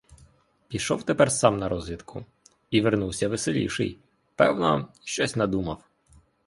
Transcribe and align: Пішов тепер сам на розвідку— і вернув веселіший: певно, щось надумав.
Пішов 0.67 1.03
тепер 1.03 1.31
сам 1.31 1.57
на 1.57 1.69
розвідку— 1.69 2.25
і 2.71 2.81
вернув 2.81 3.11
веселіший: 3.29 3.99
певно, 4.35 4.87
щось 5.03 5.35
надумав. 5.35 5.83